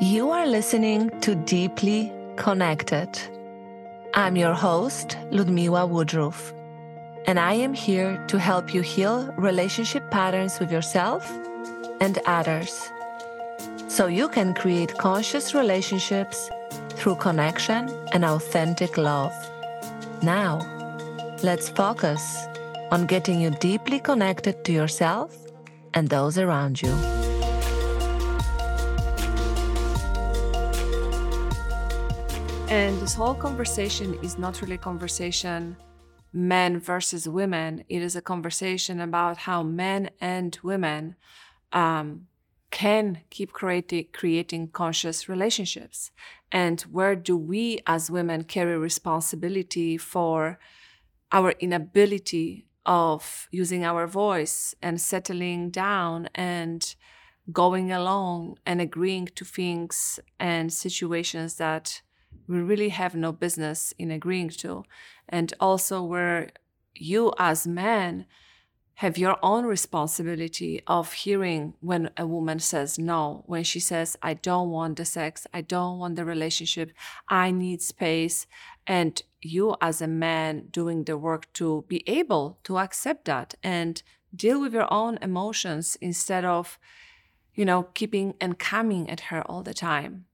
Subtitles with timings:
[0.00, 3.08] You are listening to Deeply Connected.
[4.12, 6.52] I'm your host, Ludmila Woodruff,
[7.26, 11.30] and I am here to help you heal relationship patterns with yourself
[12.00, 12.90] and others
[13.86, 16.50] so you can create conscious relationships
[16.90, 19.32] through connection and authentic love.
[20.22, 20.58] Now,
[21.44, 22.36] let's focus
[22.90, 25.36] on getting you deeply connected to yourself
[25.94, 27.23] and those around you.
[32.74, 35.76] And this whole conversation is not really a conversation
[36.32, 37.84] men versus women.
[37.88, 41.14] It is a conversation about how men and women
[41.70, 42.26] um,
[42.72, 46.10] can keep creating creating conscious relationships,
[46.50, 50.58] and where do we as women carry responsibility for
[51.30, 56.96] our inability of using our voice and settling down and
[57.52, 62.02] going along and agreeing to things and situations that
[62.46, 64.84] we really have no business in agreeing to.
[65.28, 66.50] And also, where
[66.94, 68.26] you as men
[68.98, 74.34] have your own responsibility of hearing when a woman says no, when she says, I
[74.34, 76.92] don't want the sex, I don't want the relationship,
[77.28, 78.46] I need space.
[78.86, 84.00] And you, as a man, doing the work to be able to accept that and
[84.34, 86.78] deal with your own emotions instead of,
[87.54, 90.26] you know, keeping and coming at her all the time.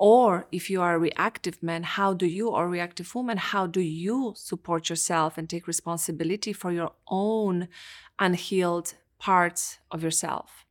[0.00, 3.82] Or if you are a reactive man, how do you, or reactive woman, how do
[3.82, 7.68] you support yourself and take responsibility for your own
[8.18, 10.64] unhealed parts of yourself?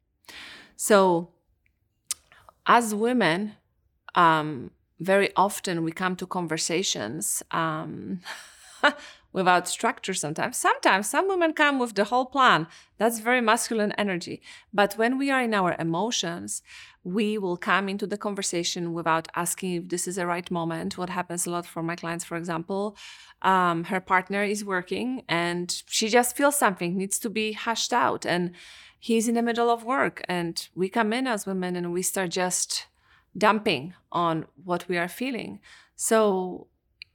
[0.76, 1.30] So,
[2.66, 3.54] as women,
[4.16, 8.22] um, very often we come to conversations um,
[9.40, 10.56] without structure sometimes.
[10.68, 12.68] Sometimes some women come with the whole plan.
[13.00, 14.36] That's very masculine energy.
[14.80, 16.62] But when we are in our emotions,
[17.04, 20.98] we will come into the conversation without asking if this is the right moment.
[20.98, 22.95] What happens a lot for my clients, for example,
[23.42, 28.26] um, her partner is working and she just feels something needs to be hashed out,
[28.26, 28.52] and
[29.08, 32.32] he's in the middle of work, and we come in as women and we start
[32.32, 32.88] just
[33.38, 35.61] dumping on what we are feeling.
[35.95, 36.67] So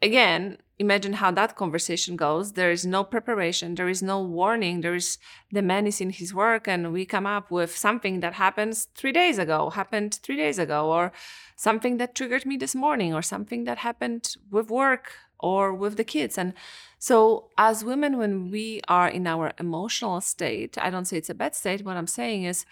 [0.05, 2.53] again, imagine how that conversation goes.
[2.53, 4.83] There is no preparation, there is no warning.
[4.83, 5.19] There is
[5.51, 9.13] the man is in his work, and we come up with something that happens three
[9.13, 11.13] days ago, happened three days ago, or
[11.57, 16.05] something that triggered me this morning, or something that happened with work or with the
[16.05, 16.39] kids.
[16.39, 16.55] And
[16.99, 21.35] so, as women, when we are in our emotional state, I don't say it's a
[21.35, 21.85] bad state.
[21.85, 22.65] What I'm saying is,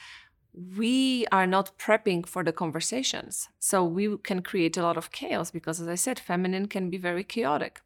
[0.53, 3.49] we are not prepping for the conversations.
[3.59, 6.99] So we can create a lot of chaos because, as I said, feminine can be
[6.99, 7.81] very chaotic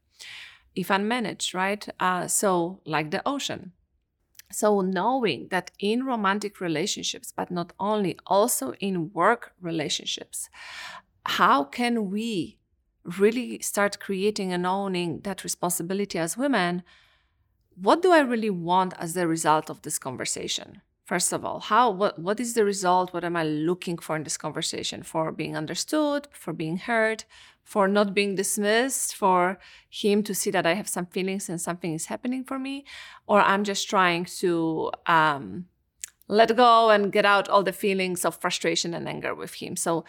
[0.75, 1.89] if unmanaged, right?
[1.99, 3.73] Uh, so, like the ocean.
[4.53, 10.49] So, knowing that in romantic relationships, but not only, also in work relationships,
[11.25, 12.59] how can we
[13.19, 16.83] really start creating and owning that responsibility as women?
[17.75, 20.83] What do I really want as the result of this conversation?
[21.07, 23.15] First of all how what what is the result?
[23.15, 25.03] What am i looking for in this conversation?
[25.03, 27.25] For being understood for being heard
[27.65, 29.59] for not being dismissed for
[29.89, 32.85] him to see that i have some feelings and something is happening for me?
[33.27, 35.67] Or i'm just trying to um,
[36.29, 39.77] let go and get out all the feelings of frustration and anger with him.
[39.77, 40.05] So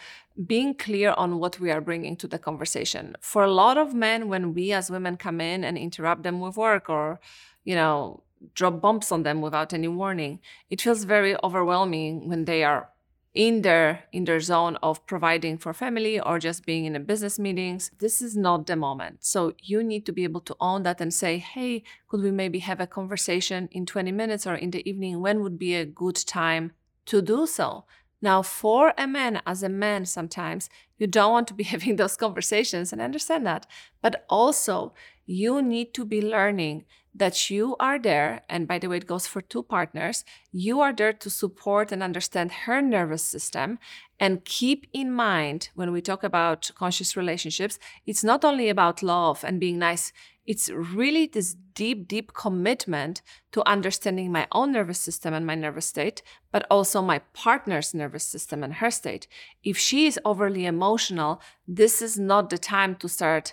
[0.46, 3.16] being clear on what we are bringing to the conversation.
[3.20, 6.56] For a lot of men when we as women come in and interrupt them with
[6.56, 7.20] work or
[7.64, 8.22] you know
[8.54, 10.40] drop bombs on them without any warning.
[10.70, 12.90] It feels very overwhelming when they are
[13.34, 17.38] in their in their zone of providing for family or just being in a business
[17.38, 17.90] meetings.
[17.98, 19.24] This is not the moment.
[19.24, 22.60] So you need to be able to own that and say hey could we maybe
[22.60, 25.20] have a conversation in 20 minutes or in the evening?
[25.20, 26.72] When would be a good time
[27.06, 27.84] to do so?
[28.20, 32.16] Now for a man as a man sometimes you don't want to be having those
[32.16, 33.66] conversations and I understand that.
[34.02, 34.94] But also
[35.28, 39.26] you need to be learning that you are there, and by the way, it goes
[39.26, 43.78] for two partners, you are there to support and understand her nervous system.
[44.18, 49.44] And keep in mind when we talk about conscious relationships, it's not only about love
[49.44, 50.12] and being nice,
[50.46, 53.20] it's really this deep, deep commitment
[53.52, 56.22] to understanding my own nervous system and my nervous state,
[56.52, 59.28] but also my partner's nervous system and her state.
[59.62, 63.52] If she is overly emotional, this is not the time to start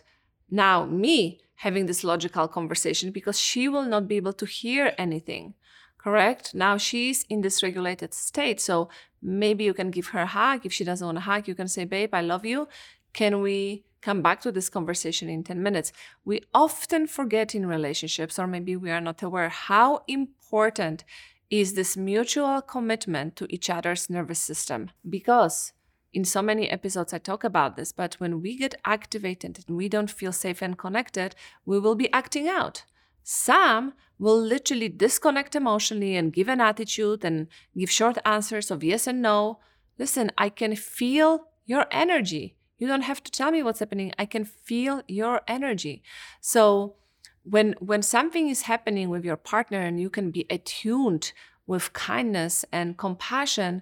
[0.49, 5.53] now me having this logical conversation because she will not be able to hear anything.
[5.97, 6.53] Correct?
[6.53, 8.61] Now she's in this regulated state.
[8.61, 8.89] So
[9.21, 10.65] maybe you can give her a hug.
[10.65, 12.67] If she doesn't want a hug, you can say, Babe, I love you.
[13.13, 15.91] Can we come back to this conversation in 10 minutes?
[16.23, 21.05] We often forget in relationships, or maybe we are not aware, how important
[21.49, 25.73] is this mutual commitment to each other's nervous system because
[26.15, 29.89] in so many episodes I talk about this, but when we get activated and we
[29.89, 31.35] don't feel safe and connected,
[31.65, 32.85] we will be acting out.
[33.21, 37.47] Some will literally disconnect emotionally and give an attitude and
[37.77, 39.59] give short answers of yes and no.
[39.99, 42.55] Listen, I can feel your energy.
[42.77, 44.13] You don't have to tell me what's happening.
[44.17, 46.01] I can feel your energy.
[46.39, 46.95] So
[47.43, 51.33] when when something is happening with your partner and you can be attuned
[51.67, 53.81] with kindness and compassion,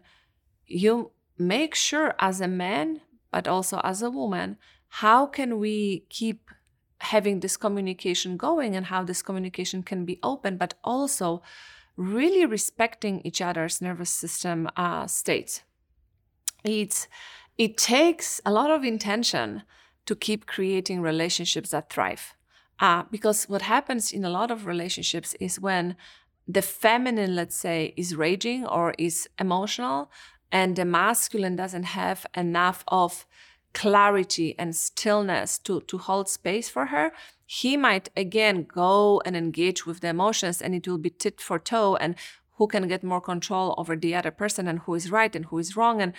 [0.65, 3.01] you make sure as a man,
[3.31, 4.57] but also as a woman,
[4.87, 6.49] how can we keep
[7.03, 11.41] having this communication going and how this communication can be open, but also
[11.97, 15.63] really respecting each other's nervous system uh, states.
[16.63, 17.07] It's
[17.57, 19.63] it takes a lot of intention
[20.05, 22.33] to keep creating relationships that thrive.
[22.79, 25.95] Uh, because what happens in a lot of relationships is when
[26.47, 30.09] the feminine, let's say, is raging or is emotional,
[30.53, 33.25] and the masculine doesn't have enough of
[33.73, 37.11] clarity and stillness to, to hold space for her,
[37.45, 41.57] he might again go and engage with the emotions and it will be tit for
[41.57, 42.15] toe and
[42.57, 45.57] who can get more control over the other person and who is right and who
[45.57, 46.13] is wrong and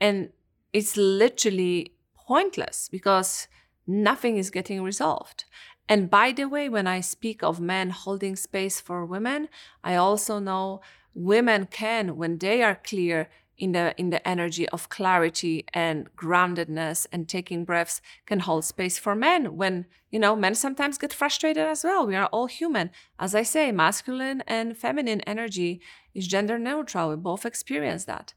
[0.00, 0.30] and
[0.72, 3.48] it's literally pointless because
[3.88, 5.44] nothing is getting resolved.
[5.88, 9.48] And by the way, when I speak of men holding space for women,
[9.82, 10.80] I also know
[11.12, 13.28] women can, when they are clear
[13.60, 18.98] in the in the energy of clarity and groundedness and taking breaths, can hold space
[18.98, 19.56] for men.
[19.56, 22.06] When you know, men sometimes get frustrated as well.
[22.06, 22.90] We are all human.
[23.18, 25.80] As I say, masculine and feminine energy
[26.14, 27.10] is gender neutral.
[27.10, 28.34] We both experience that.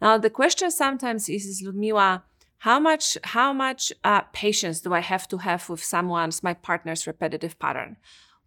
[0.00, 2.22] Now the question sometimes is, is Ludmila,
[2.60, 7.06] how much how much uh, patience do i have to have with someone's my partner's
[7.06, 7.96] repetitive pattern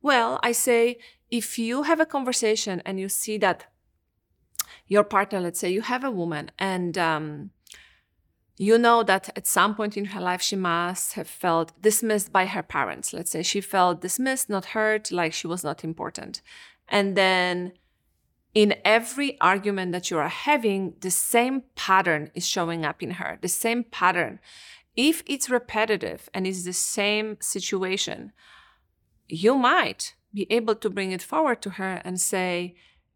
[0.03, 0.97] well i say
[1.31, 3.65] if you have a conversation and you see that
[4.87, 7.49] your partner let's say you have a woman and um,
[8.57, 12.45] you know that at some point in her life she must have felt dismissed by
[12.45, 16.41] her parents let's say she felt dismissed not heard like she was not important
[16.87, 17.73] and then
[18.53, 23.39] in every argument that you are having, the same pattern is showing up in her,
[23.41, 24.39] the same pattern.
[24.95, 28.31] If it's repetitive and it's the same situation,
[29.27, 32.75] you might be able to bring it forward to her and say,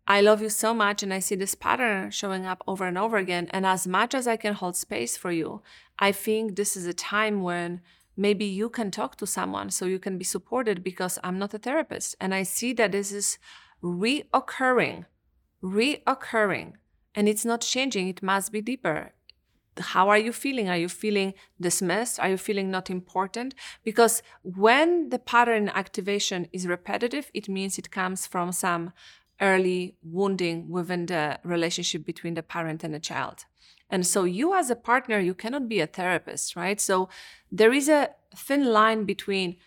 [0.10, 3.18] I love you so much, and I see this pattern showing up over and over
[3.18, 3.50] again.
[3.52, 5.62] And as much as I can hold space for you,
[6.00, 7.82] I think this is a time when
[8.16, 11.60] maybe you can talk to someone so you can be supported because I'm not a
[11.60, 12.16] therapist.
[12.22, 13.38] And I see that this is
[13.84, 15.06] reoccurring
[15.64, 16.74] reoccurring
[17.16, 19.12] and it's not changing, it must be deeper.
[19.80, 20.70] How are you feeling?
[20.70, 22.20] Are you feeling dismissed?
[22.20, 23.54] Are you feeling not important?
[23.84, 28.92] Because when the pattern activation is repetitive, it means it comes from some
[29.42, 33.46] early wounding within the relationship between the parent and the child.
[33.90, 36.80] And so you as a partner, you cannot be a therapist, right?
[36.82, 37.10] So
[37.52, 39.58] there is a thin line between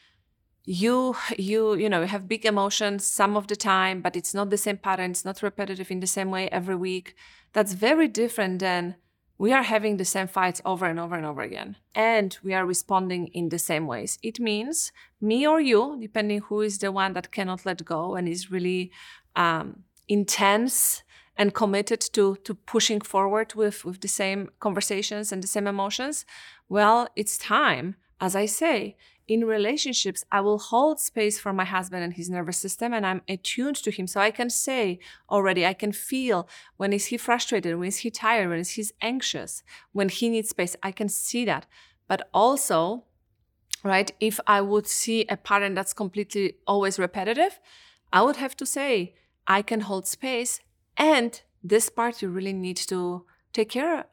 [0.64, 4.58] you you you know have big emotions some of the time but it's not the
[4.58, 7.14] same pattern it's not repetitive in the same way every week
[7.52, 8.94] that's very different than
[9.38, 12.66] we are having the same fights over and over and over again and we are
[12.66, 17.14] responding in the same ways it means me or you depending who is the one
[17.14, 18.92] that cannot let go and is really
[19.36, 21.02] um, intense
[21.36, 26.26] and committed to to pushing forward with with the same conversations and the same emotions
[26.68, 28.96] well it's time as i say
[29.30, 33.22] in relationships, I will hold space for my husband and his nervous system, and I'm
[33.28, 34.08] attuned to him.
[34.08, 34.98] So I can say
[35.30, 38.84] already, I can feel when is he frustrated, when is he tired, when is he
[39.00, 40.74] anxious, when he needs space.
[40.82, 41.66] I can see that.
[42.08, 43.04] But also,
[43.84, 47.60] right, if I would see a pattern that's completely always repetitive,
[48.12, 49.14] I would have to say,
[49.46, 50.60] I can hold space,
[50.96, 54.06] and this part you really need to take care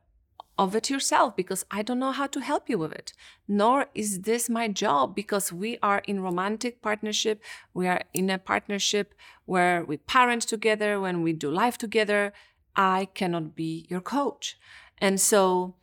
[0.58, 3.14] of it yourself because I don't know how to help you with it.
[3.48, 7.42] Nor is this my job because we are in romantic partnership.
[7.74, 9.14] We are in a partnership
[9.46, 12.34] where we parent together, when we do life together.
[12.76, 14.58] I cannot be your coach.
[14.98, 15.76] And so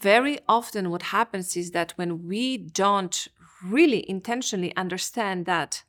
[0.00, 3.28] very often what happens is that when we don't
[3.64, 5.82] really intentionally understand that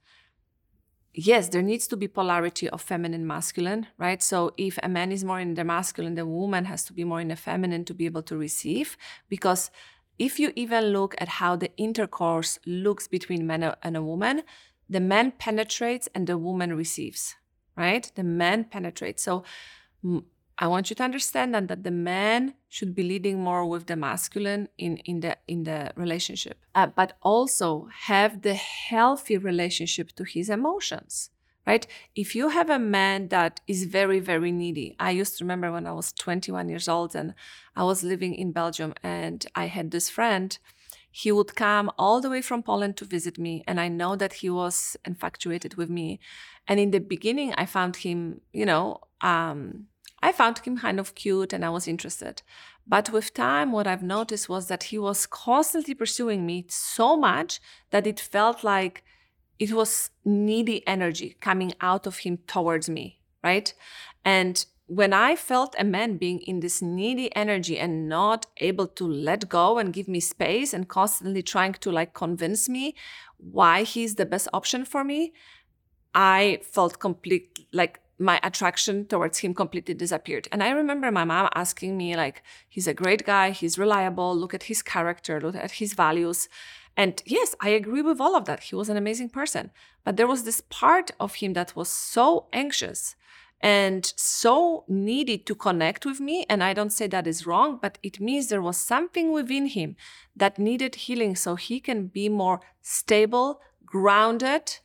[1.20, 4.22] yes, there needs to be polarity of feminine masculine, right?
[4.24, 7.20] So if a man is more in the masculine, the woman has to be more
[7.20, 8.98] in the feminine to be able to receive.
[9.28, 9.72] Because
[10.18, 14.44] if you even look at how the intercourse looks between man and a woman,
[14.90, 17.36] the man penetrates and the woman receives,
[17.76, 18.12] right?
[18.16, 19.24] The man penetrates.
[19.24, 19.44] So
[20.62, 23.96] I want you to understand that, that the man should be leading more with the
[23.96, 30.26] masculine in, in the in the relationship, uh, but also have the healthy relationship to
[30.26, 31.30] his emotions,
[31.66, 31.88] right?
[32.14, 35.88] If you have a man that is very, very needy, I used to remember when
[35.88, 37.34] I was 21 years old and
[37.74, 40.58] I was living in Belgium and I had this friend.
[41.12, 44.34] He would come all the way from Poland to visit me, and I know that
[44.34, 46.20] he was infatuated with me.
[46.68, 49.88] And in the beginning, I found him, you know, um,
[50.22, 52.42] I found him kind of cute and I was interested.
[52.86, 57.60] But with time, what I've noticed was that he was constantly pursuing me so much
[57.92, 59.04] that it felt like
[59.60, 63.74] it was needy energy coming out of him towards me, right?
[64.26, 69.08] And when I felt a man being in this needy energy and not able to
[69.08, 72.96] let go and give me space and constantly trying to like convince me
[73.38, 75.32] why he's the best option for me,
[76.16, 80.48] I felt complete like my attraction towards him completely disappeared.
[80.52, 84.54] And I remember my mom asking me, like, he's a great guy, he's reliable, look
[84.54, 86.50] at his character, look at his values.
[86.98, 88.64] And yes, I agree with all of that.
[88.64, 89.72] He was an amazing person.
[90.04, 93.16] But there was this part of him that was so anxious
[93.62, 96.46] and so needed to connect with me.
[96.50, 99.96] And I don't say that is wrong, but it means there was something within him
[100.36, 104.80] that needed healing so he can be more stable, grounded,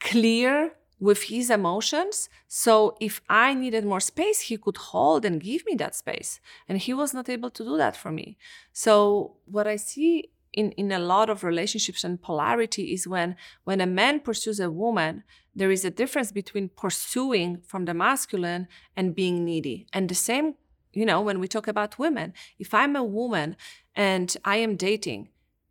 [0.00, 2.28] clear with his emotions.
[2.46, 6.40] So if I needed more space, he could hold and give me that space.
[6.68, 8.36] And he was not able to do that for me.
[8.72, 13.80] So what I see in, in a lot of relationships and polarity is when when
[13.80, 19.14] a man pursues a woman, there is a difference between pursuing from the masculine and
[19.14, 19.86] being needy.
[19.92, 20.54] And the same,
[20.92, 23.56] you know, when we talk about women, if I'm a woman
[23.94, 25.28] and I am dating,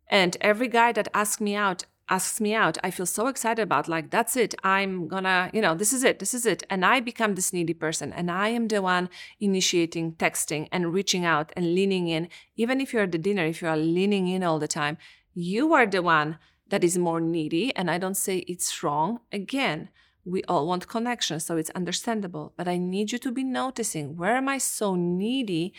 [0.08, 3.88] and every guy that asks me out asks me out, I feel so excited about
[3.88, 4.54] like that's it.
[4.64, 6.64] I'm gonna, you know, this is it, this is it.
[6.68, 11.24] And I become this needy person and I am the one initiating texting and reaching
[11.24, 12.28] out and leaning in.
[12.56, 14.98] Even if you're at the dinner, if you are leaning in all the time,
[15.32, 16.38] you are the one
[16.68, 17.74] that is more needy.
[17.76, 19.20] And I don't say it's wrong.
[19.32, 19.88] Again,
[20.24, 22.52] we all want connection, so it's understandable.
[22.56, 25.72] But I need you to be noticing where am I so needy,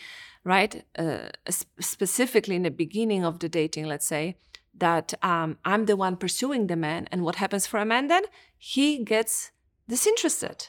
[0.44, 0.84] right?
[0.98, 4.36] Uh, specifically in the beginning of the dating, let's say
[4.76, 7.08] that um, I'm the one pursuing the man.
[7.12, 8.24] And what happens for a man then?
[8.56, 9.50] He gets
[9.88, 10.68] disinterested,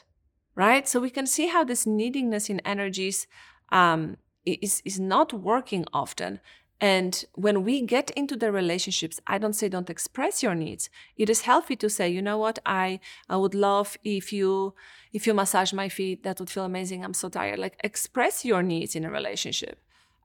[0.54, 0.88] right?
[0.88, 3.26] So we can see how this neediness in energies
[3.70, 6.40] um, is, is not working often.
[6.80, 10.90] And when we get into the relationships, I don't say don't express your needs.
[11.16, 14.74] It is healthy to say, you know what, I I would love if you
[15.12, 17.04] if you massage my feet, that would feel amazing.
[17.04, 17.60] I'm so tired.
[17.60, 19.78] Like express your needs in a relationship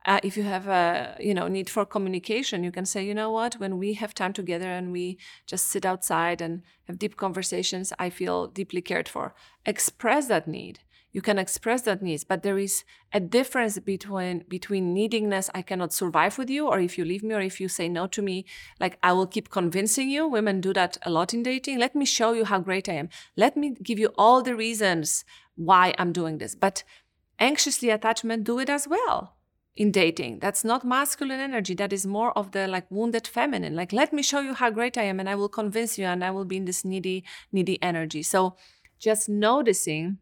[0.06, 3.32] uh, if you have a you know need for communication you can say you know
[3.32, 3.56] what?
[3.56, 8.10] When we have time together and we just sit outside and have deep conversations i
[8.10, 9.36] feel deeply cared for.
[9.66, 10.80] Express that need.
[11.12, 15.92] You can express that needs but there is a difference between between needingness i cannot
[15.92, 18.46] survive with you or if you leave me or if you say no to me
[18.80, 20.28] like i will keep convincing you.
[20.28, 21.80] Women do that a lot in dating.
[21.80, 23.10] Let me show you how great i am.
[23.36, 25.26] Let me give you all the reasons
[25.56, 26.56] why i'm doing this.
[26.56, 26.84] But
[27.40, 29.39] anxiously attachment do it as well
[29.80, 30.40] in dating.
[30.40, 31.74] That's not masculine energy.
[31.74, 33.76] That is more of the like wounded feminine.
[33.78, 36.22] Like, let me show you how great I am and I will convince you and
[36.22, 38.22] I will be in this needy, needy energy.
[38.22, 38.58] So
[39.00, 40.18] just noticing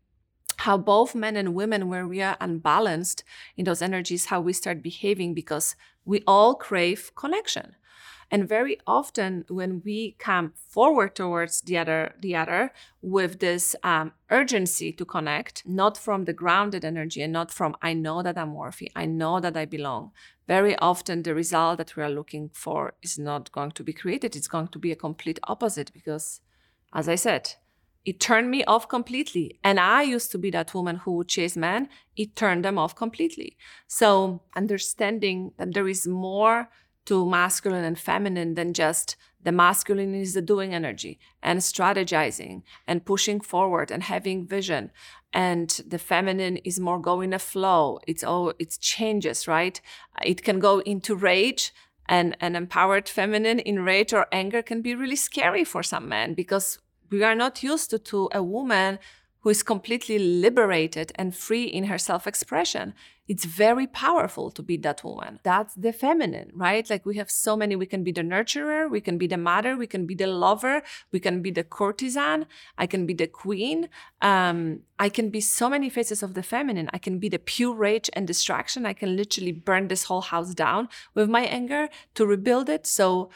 [0.58, 3.24] how both men and women, where we are unbalanced
[3.58, 5.76] in those energies, how we start behaving because
[6.08, 7.76] we all crave connection.
[8.30, 14.12] And very often when we come forward towards the other, the other with this um,
[14.30, 18.54] urgency to connect, not from the grounded energy and not from I know that I'm
[18.54, 20.12] worthy, I know that I belong.
[20.46, 24.36] Very often the result that we are looking for is not going to be created.
[24.36, 26.42] It's going to be a complete opposite because,
[26.94, 27.56] as I said,
[28.08, 29.60] it turned me off completely.
[29.66, 31.90] And I used to be that woman who would chase men.
[32.16, 33.58] It turned them off completely.
[33.86, 36.70] So understanding that there is more
[37.08, 43.06] to masculine and feminine than just the masculine is the doing energy and strategizing and
[43.06, 44.92] pushing forward and having vision
[45.34, 49.80] and the feminine is more going a flow it's all it's changes right
[50.26, 51.74] it can go into rage
[52.10, 56.34] and an empowered feminine in rage or anger can be really scary for some men
[56.34, 59.00] because we are not used to, to a woman
[59.48, 62.94] who is completely liberated and free in her self expression.
[63.30, 65.40] It's very powerful to be that woman.
[65.44, 66.90] That's the feminine, right?
[66.90, 67.76] Like we have so many.
[67.76, 70.82] We can be the nurturer, we can be the mother, we can be the lover,
[71.14, 72.46] we can be the courtesan,
[72.78, 73.88] I can be the queen.
[74.22, 76.90] Um, I can be so many faces of the feminine.
[76.94, 78.86] I can be the pure rage and distraction.
[78.86, 82.88] I can literally burn this whole house down with my anger to rebuild it.
[82.88, 83.30] So,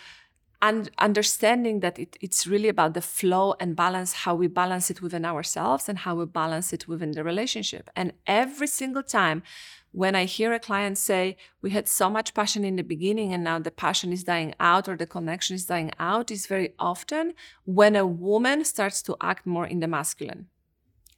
[0.61, 5.01] and understanding that it, it's really about the flow and balance how we balance it
[5.01, 9.43] within ourselves and how we balance it within the relationship and every single time
[9.91, 13.43] when I hear a client say, We had so much passion in the beginning and
[13.43, 17.33] now the passion is dying out or the connection is dying out, is very often
[17.65, 20.47] when a woman starts to act more in the masculine.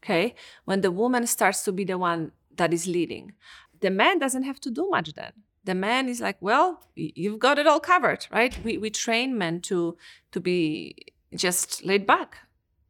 [0.04, 0.36] Okay.
[0.66, 3.34] When the woman starts to be the one that is leading,
[3.80, 5.34] the man doesn't have to do much then.
[5.64, 8.58] The man is like, Well, you've got it all covered, right?
[8.64, 9.98] We, we train men to,
[10.32, 10.96] to be
[11.36, 12.38] just laid back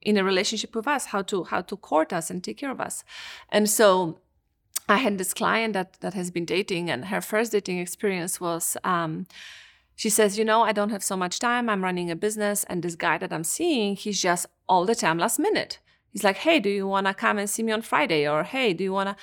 [0.01, 2.82] in a relationship with us how to how to court us and take care of
[2.82, 3.06] us
[3.50, 4.20] and so
[4.89, 8.77] I had this client that that has been dating, and her first dating experience was.
[8.84, 9.27] Um,
[9.96, 11.70] she says, you know, I don't have so much time.
[11.70, 15.20] I'm running a business, and this guy that I'm seeing, he's just all the time
[15.20, 15.77] last minute.
[16.10, 18.27] He's like, hey, do you want to come and see me on Friday?
[18.27, 19.15] Or hey, do you want to?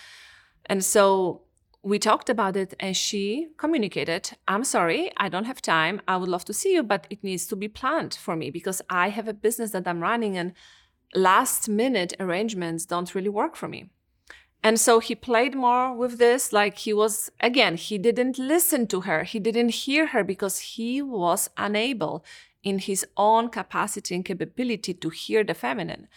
[0.67, 1.43] And so
[1.83, 6.03] we talked about it, and she communicated, I'm sorry, I don't have time.
[6.07, 8.83] I would love to see you, but it needs to be planned for me because
[8.91, 10.53] I have a business that I'm running, and
[11.15, 13.91] last minute arrangements don't really work for me.
[14.63, 19.01] And so he played more with this, like he was, again, he didn't listen to
[19.03, 19.25] her.
[19.25, 22.23] He didn't hear her because he was unable
[22.63, 26.09] in his own capacity and capability to hear the feminine.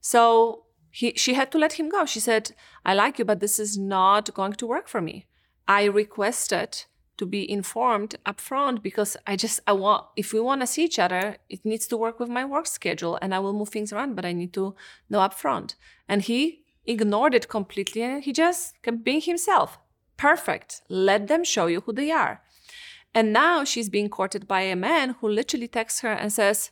[0.00, 2.04] So he, she had to let him go.
[2.04, 2.52] She said,
[2.84, 5.26] I like you, but this is not going to work for me.
[5.66, 6.84] I requested
[7.16, 10.98] to be informed upfront because I just, I want, if we want to see each
[10.98, 14.16] other, it needs to work with my work schedule and I will move things around,
[14.16, 14.74] but I need to
[15.08, 15.76] know upfront.
[16.08, 19.78] And he ignored it completely and he just kept being himself.
[20.18, 20.82] Perfect.
[20.90, 22.42] Let them show you who they are.
[23.14, 26.70] And now she's being courted by a man who literally texts her and says,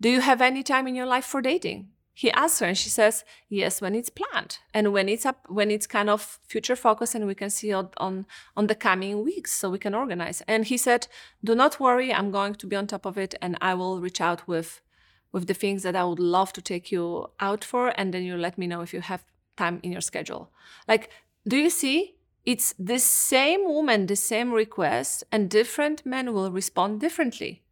[0.00, 1.88] Do you have any time in your life for dating?
[2.18, 5.70] He asks her and she says, Yes, when it's planned and when it's up when
[5.70, 9.52] it's kind of future focus and we can see on, on, on the coming weeks
[9.52, 10.42] so we can organize.
[10.48, 11.06] And he said,
[11.44, 14.20] Do not worry, I'm going to be on top of it and I will reach
[14.20, 14.80] out with
[15.30, 18.36] with the things that I would love to take you out for, and then you
[18.36, 19.24] let me know if you have
[19.56, 20.50] time in your schedule.
[20.88, 21.10] Like,
[21.46, 22.16] do you see?
[22.44, 27.62] It's the same woman, the same request, and different men will respond differently.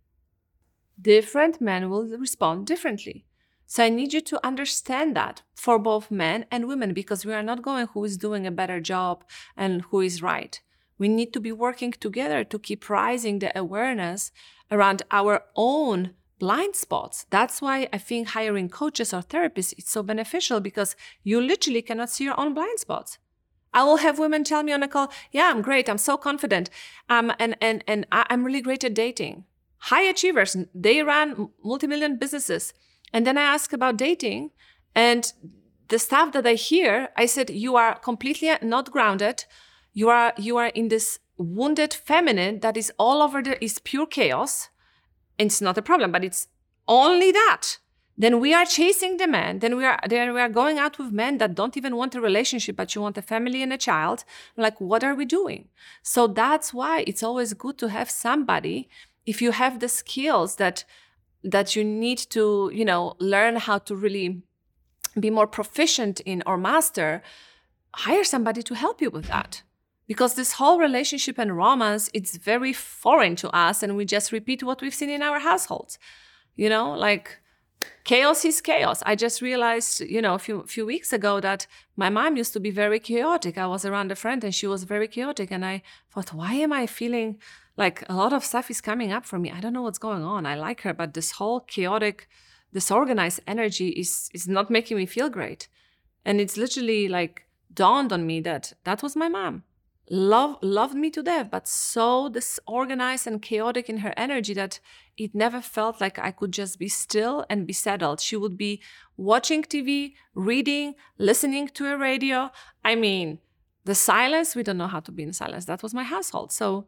[1.00, 3.24] Different men will respond differently.
[3.66, 7.42] So I need you to understand that for both men and women because we are
[7.42, 9.24] not going who is doing a better job
[9.56, 10.60] and who is right.
[10.98, 14.30] We need to be working together to keep rising the awareness
[14.70, 17.26] around our own blind spots.
[17.30, 22.10] That's why I think hiring coaches or therapists is so beneficial because you literally cannot
[22.10, 23.18] see your own blind spots.
[23.74, 25.88] I will have women tell me on a call, "Yeah, I'm great.
[25.88, 26.70] I'm so confident.
[27.10, 29.44] Um, and and and I'm really great at dating."
[29.78, 32.72] High achievers, they run multi-million businesses.
[33.16, 34.50] And then I ask about dating,
[34.94, 35.32] and
[35.88, 39.46] the stuff that I hear, I said, "You are completely not grounded.
[39.94, 44.04] You are you are in this wounded feminine that is all over the is pure
[44.04, 44.68] chaos."
[45.38, 46.48] it's not a problem, but it's
[46.86, 47.78] only that.
[48.18, 49.60] Then we are chasing the man.
[49.60, 52.20] Then we are then we are going out with men that don't even want a
[52.20, 54.24] relationship, but you want a family and a child.
[54.58, 55.68] Like, what are we doing?
[56.02, 58.90] So that's why it's always good to have somebody
[59.24, 60.84] if you have the skills that
[61.44, 64.42] that you need to, you know, learn how to really
[65.18, 67.22] be more proficient in or master,
[67.94, 69.62] hire somebody to help you with that.
[70.06, 74.62] Because this whole relationship and romance it's very foreign to us and we just repeat
[74.62, 75.98] what we've seen in our households.
[76.54, 77.40] You know like
[78.04, 79.02] chaos is chaos.
[79.04, 82.60] I just realized you know a few few weeks ago that my mom used to
[82.60, 83.58] be very chaotic.
[83.58, 86.72] I was around a friend and she was very chaotic and i thought why am
[86.72, 87.38] i feeling
[87.76, 89.50] like a lot of stuff is coming up for me?
[89.50, 90.46] I don't know what's going on.
[90.46, 92.28] I like her but this whole chaotic
[92.72, 95.68] disorganized energy is is not making me feel great.
[96.24, 99.62] And it's literally like dawned on me that that was my mom
[100.08, 104.78] love loved me to death but so disorganized and chaotic in her energy that
[105.16, 108.20] it never felt like i could just be still and be settled.
[108.20, 108.80] She would be
[109.16, 112.50] watching tv reading listening to a radio.
[112.84, 113.38] I mean
[113.84, 115.64] the silence we don't know how to be in silence.
[115.64, 116.52] That was my household.
[116.52, 116.86] So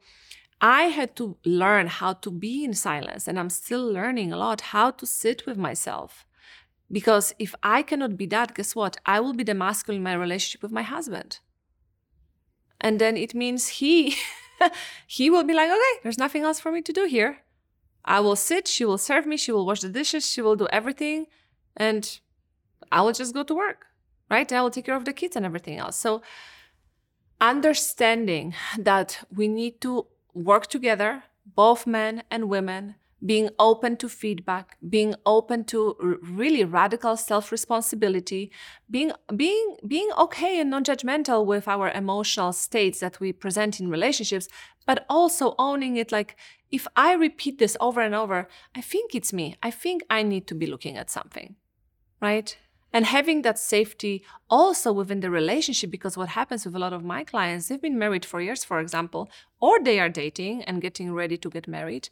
[0.61, 4.61] i had to learn how to be in silence and i'm still learning a lot
[4.61, 6.25] how to sit with myself.
[6.93, 8.97] Because if i cannot be that guess what?
[9.07, 11.41] I will be the masculine in my relationship with my husband
[12.81, 14.17] and then it means he
[15.07, 17.39] he will be like okay there's nothing else for me to do here.
[18.05, 20.67] I will sit she will serve me she will wash the dishes she will do
[20.73, 21.27] everything
[21.77, 22.21] and
[22.91, 23.89] i will just go to work
[24.31, 24.51] right?
[24.53, 25.97] I will take care of the kids and everything else.
[25.97, 26.23] So
[27.41, 34.77] understanding that we need to work together both men and women being open to feedback
[34.89, 38.51] being open to r- really radical self-responsibility
[38.91, 44.49] being being being okay and non-judgmental with our emotional states that we present in relationships
[44.87, 46.37] but also owning it like
[46.71, 49.57] if i repeat this over and over i think it's me.
[49.63, 51.57] I think i need to be looking at something
[52.21, 52.57] right?
[52.93, 57.05] And having that safety also within the relationship because what happens with a lot of
[57.05, 59.29] my clients they've been married for years for example
[59.61, 62.09] or they are dating and getting ready to get married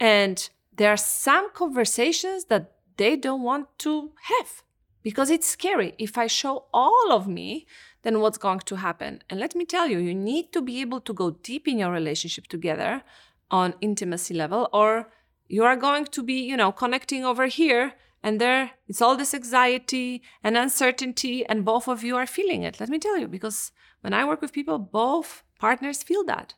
[0.00, 4.62] and there are some conversations that they don't want to have
[5.02, 5.94] because it's scary.
[5.98, 7.66] If i show all of me
[8.02, 9.22] then what's going to happen?
[9.28, 11.92] And let me tell you you need to be able to go deep in your
[11.92, 13.02] relationship together
[13.50, 15.10] on intimacy level or
[15.48, 18.72] you are going to be you know connecting over here and there.
[18.88, 22.80] It's all this anxiety and uncertainty and both of you are feeling it.
[22.80, 26.54] Let me tell you because when i work with people both partners feel that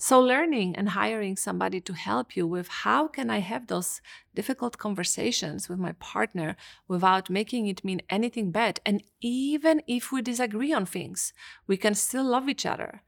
[0.00, 4.00] so learning and hiring somebody to help you with how can i have those
[4.34, 6.56] difficult conversations with my partner
[6.88, 8.80] without making it mean anything bad?
[8.86, 11.34] And even if we disagree on things
[11.66, 13.02] we can still love each other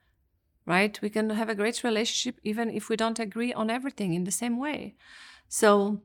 [0.66, 1.00] right?
[1.02, 4.30] We can have a great relationship even if we don't agree on everything in the
[4.30, 4.94] same way.
[5.48, 6.02] So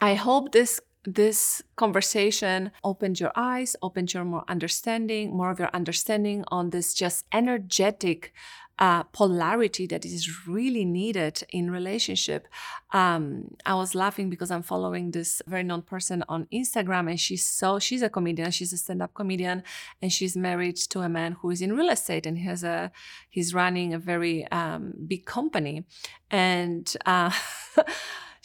[0.00, 5.70] I hope this this conversation opened your eyes, opened your more understanding, more of your
[5.72, 8.32] understanding on this just energetic
[8.78, 12.48] uh, polarity that is really needed in relationship.
[12.92, 17.46] Um, I was laughing because I'm following this very known person on Instagram, and she's
[17.46, 19.62] so she's a comedian, she's a stand-up comedian,
[20.02, 22.90] and she's married to a man who is in real estate, and he has a
[23.30, 25.84] he's running a very um, big company,
[26.30, 26.96] and.
[27.06, 27.30] Uh,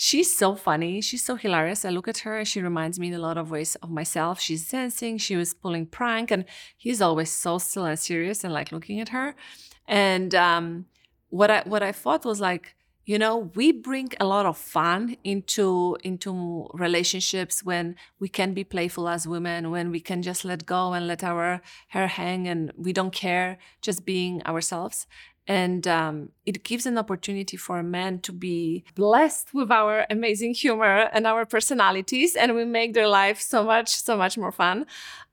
[0.01, 1.01] she's so funny.
[1.01, 1.83] She's so hilarious.
[1.83, 4.39] I look at her, she reminds me in a lot of ways of myself.
[4.39, 6.45] She's dancing, she was pulling prank, and
[6.77, 9.35] he's always so still and serious and like looking at her.
[9.89, 10.85] And um,
[11.29, 15.17] what I what I thought was like, you know, we bring a lot of fun
[15.25, 20.65] into into relationships when we can be playful as women, when we can just let
[20.65, 25.07] go and let our hair hang and we don't care, just being ourselves
[25.49, 30.53] and um, it gives an opportunity for a man to be blessed with our amazing
[30.53, 34.85] humor and our personalities and we make their life so much so much more fun.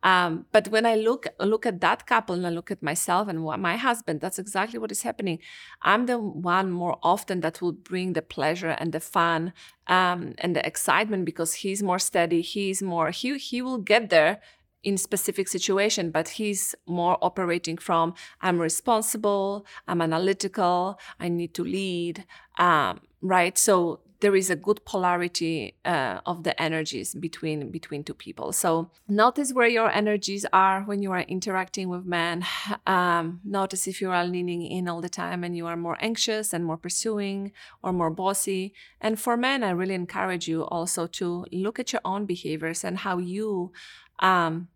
[0.02, 3.42] Um, but when i look look at that couple and i look at myself and
[3.42, 5.38] my husband that's exactly what is happening.
[5.83, 9.52] I'm the one more often that will bring the pleasure and the fun
[9.87, 14.40] um, and the excitement because he's more steady he's more he, he will get there
[14.87, 21.64] in specific situation but he's more operating from i'm responsible i'm analytical i need to
[21.64, 22.25] lead
[22.59, 23.57] um, right?
[23.59, 28.51] So there is a good polarity uh, of the energies between between two people.
[28.53, 32.44] So notice where your energies are when you are interacting with men.
[32.87, 36.53] Um, notice if you are leaning in all the time and you are more anxious
[36.53, 38.72] and more pursuing or more bossy.
[39.01, 42.99] And for men i really encourage you also to look at your own behaviors and
[42.99, 43.72] how you
[44.20, 44.68] um,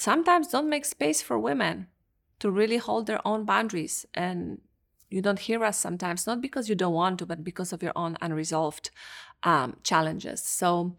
[0.00, 1.86] sometimes don't make space for women
[2.38, 4.60] to really hold their own boundaries and
[5.10, 7.92] you don't hear us sometimes not because you don't want to but because of your
[7.94, 8.90] own unresolved
[9.42, 10.42] um, challenges.
[10.42, 10.96] So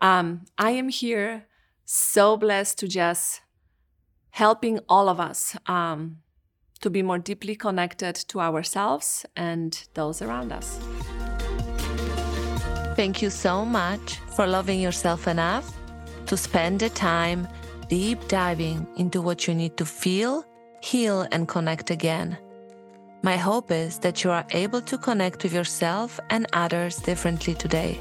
[0.00, 1.46] um, i am here
[1.86, 3.40] so blessed to just
[4.30, 6.18] helping all of us um,
[6.80, 10.78] to be more deeply connected to ourselves and those around us.
[12.94, 15.72] Thank you so much for loving yourself enough
[16.26, 17.48] to spend the time
[17.88, 20.44] deep diving into what you need to feel,
[20.80, 22.36] heal, and connect again.
[23.22, 27.98] My hope is that you are able to connect with yourself and others differently today.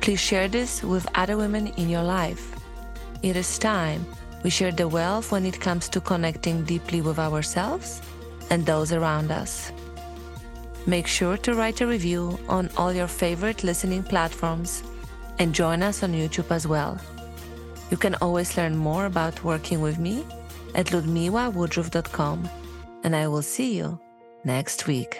[0.00, 2.54] Please share this with other women in your life.
[3.22, 4.06] It is time
[4.42, 8.00] we share the wealth when it comes to connecting deeply with ourselves
[8.50, 9.72] and those around us.
[10.86, 14.82] Make sure to write a review on all your favorite listening platforms
[15.38, 16.98] and join us on YouTube as well.
[17.90, 20.24] You can always learn more about working with me
[20.74, 22.48] at ludmilawoodruff.com,
[23.04, 23.98] and I will see you
[24.44, 25.18] next week.